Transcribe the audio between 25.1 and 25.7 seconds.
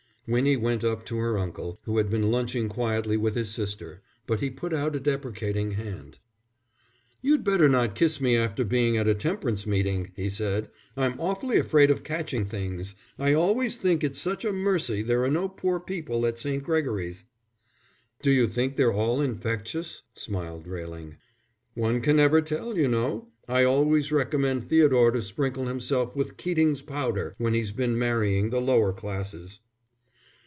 to sprinkle